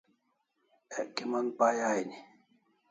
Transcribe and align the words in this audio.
Ek 0.99 1.07
kimon 1.15 1.47
pay 1.57 1.77
aini 1.89 2.17